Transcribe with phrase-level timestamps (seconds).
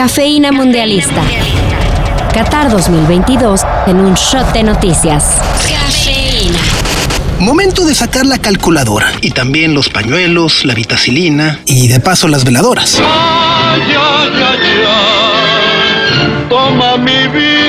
[0.00, 1.22] Cafeína Mundialista.
[2.32, 5.34] Qatar 2022 en un shot de noticias.
[5.68, 6.58] Cafeína.
[7.38, 12.44] Momento de sacar la calculadora y también los pañuelos, la vitacilina y de paso las
[12.44, 12.98] veladoras.
[12.98, 16.46] Ay, ay, ay, ay.
[16.48, 17.59] Toma mi vida.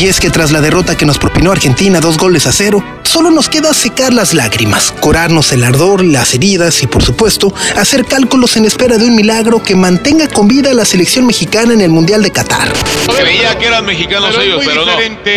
[0.00, 3.30] Y es que tras la derrota que nos propinó Argentina dos goles a cero, solo
[3.30, 8.56] nos queda secar las lágrimas, curarnos el ardor, las heridas y por supuesto hacer cálculos
[8.56, 11.90] en espera de un milagro que mantenga con vida a la selección mexicana en el
[11.90, 12.72] Mundial de Qatar.
[13.14, 14.92] Creía que eran mexicanos Pero ellos, pero no.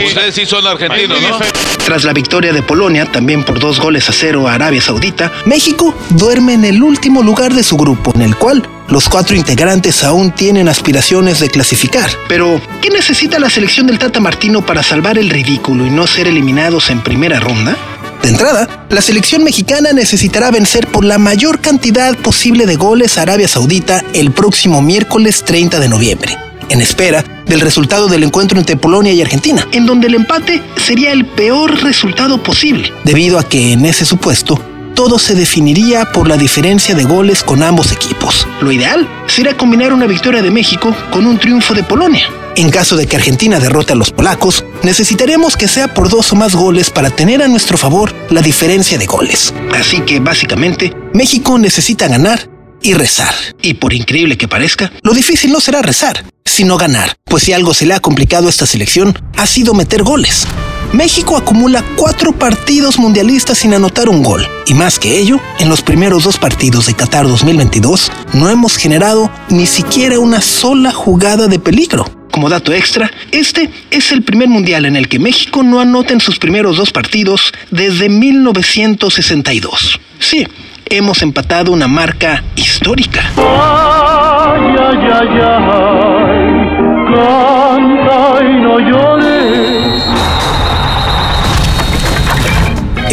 [0.07, 1.40] Ustedes sí son argentinos, ¿no?
[1.86, 5.94] Tras la victoria de Polonia, también por dos goles a cero a Arabia Saudita, México
[6.12, 10.32] duerme en el último lugar de su grupo, en el cual los cuatro integrantes aún
[10.32, 12.10] tienen aspiraciones de clasificar.
[12.30, 16.27] Pero, ¿qué necesita la selección del Tata Martino para salvar el ridículo y no ser
[16.27, 17.76] eliminados en primera ronda?
[18.22, 23.24] De entrada, la selección mexicana necesitará vencer por la mayor cantidad posible de goles a
[23.24, 26.38] Arabia Saudita el próximo miércoles 30 de noviembre,
[26.70, 31.12] en espera del resultado del encuentro entre Polonia y Argentina, en donde el empate sería
[31.12, 34.60] el peor resultado posible, debido a que en ese supuesto
[34.96, 38.48] todo se definiría por la diferencia de goles con ambos equipos.
[38.62, 42.30] Lo ideal sería combinar una victoria de México con un triunfo de Polonia.
[42.55, 46.35] En caso de que Argentina derrote a los polacos, necesitaremos que sea por dos o
[46.35, 49.54] más goles para tener a nuestro favor la diferencia de goles.
[49.74, 52.48] Así que básicamente, México necesita ganar
[52.84, 53.34] y rezar.
[53.62, 57.74] Y por increíble que parezca, lo difícil no será rezar, sino ganar, pues si algo
[57.74, 60.48] se le ha complicado a esta selección, ha sido meter goles.
[60.94, 64.47] México acumula cuatro partidos mundialistas sin anotar un gol.
[64.68, 69.31] Y más que ello, en los primeros dos partidos de Qatar 2022 no hemos generado
[69.50, 72.06] ni siquiera una sola jugada de peligro.
[72.31, 76.22] Como dato extra, este es el primer mundial en el que México no anota en
[76.22, 80.00] sus primeros dos partidos desde 1962.
[80.19, 80.47] Sí,
[80.85, 83.31] hemos empatado una marca histórica.
[83.38, 86.03] Ay, ay, ay.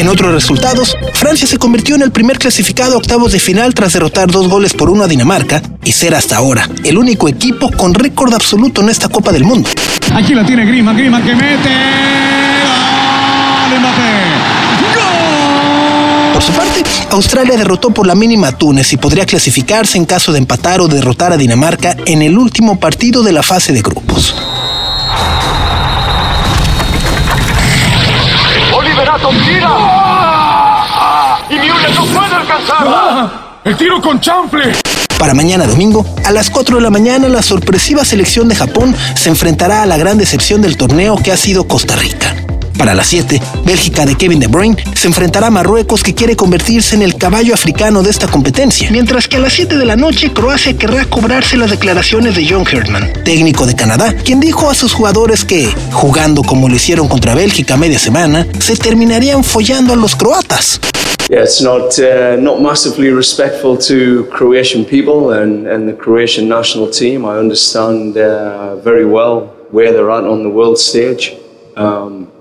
[0.00, 3.92] En otros resultados, Francia se convirtió en el primer clasificado a octavos de final tras
[3.92, 7.92] derrotar dos goles por uno a Dinamarca y ser hasta ahora el único equipo con
[7.92, 9.68] récord absoluto en esta Copa del Mundo.
[10.14, 11.70] Aquí la tiene Griezmann, Griezmann que mete.
[16.32, 20.32] Por su parte, Australia derrotó por la mínima a Túnez y podría clasificarse en caso
[20.32, 24.34] de empatar o derrotar a Dinamarca en el último partido de la fase de grupos.
[33.70, 34.72] El tiro con chanfle.
[35.16, 39.28] Para mañana domingo, a las 4 de la mañana, la sorpresiva selección de Japón se
[39.28, 42.34] enfrentará a la gran decepción del torneo que ha sido Costa Rica.
[42.76, 46.96] Para las 7, Bélgica de Kevin De Bruyne se enfrentará a Marruecos que quiere convertirse
[46.96, 48.90] en el caballo africano de esta competencia.
[48.90, 52.66] Mientras que a las 7 de la noche, Croacia querrá cobrarse las declaraciones de John
[52.68, 57.36] Herdman, técnico de Canadá, quien dijo a sus jugadores que, jugando como lo hicieron contra
[57.36, 60.80] Bélgica media semana, se terminarían follando a los croatas.
[61.30, 66.90] Yeah, it's not uh, not massively respectful to Croatian people and, and the Croatian national
[66.90, 67.24] team.
[67.24, 71.36] I understand uh, very well where they're at on the world stage,
[71.76, 72.32] um,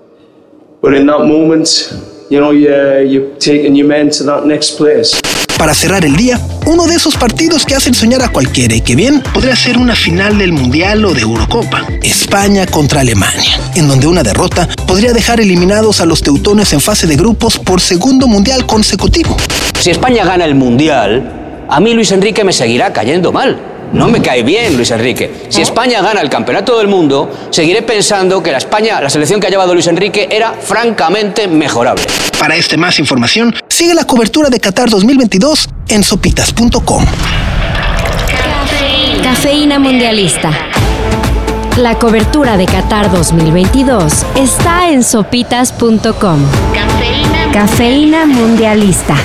[0.81, 1.94] but in that moment,
[2.31, 2.73] you know, you
[3.11, 5.21] you're taking your men to that next place.
[5.59, 8.96] Para cerrar el día, uno de esos partidos que hacen soñar a cualquiera y que
[8.96, 11.86] bien podría ser una final del Mundial o de Eurocopa.
[12.02, 17.08] España contra Alemania, en donde una derrota podría dejar eliminados a los teutones en fase
[17.08, 19.36] de grupos por segundo Mundial consecutivo.
[19.78, 23.59] Si España gana el Mundial, a mí Luis Enrique me seguirá cayendo mal.
[23.92, 25.48] No me cae bien Luis Enrique.
[25.50, 29.48] Si España gana el Campeonato del Mundo, seguiré pensando que la España, la selección que
[29.48, 32.03] ha llevado Luis Enrique, era francamente mejorable.
[32.40, 37.06] Para este más información, sigue la cobertura de Qatar 2022 en sopitas.com.
[39.23, 40.51] Cafeína Mundialista.
[41.78, 46.39] La cobertura de Qatar 2022 está en sopitas.com.
[47.54, 49.15] Cafeína Mundialista.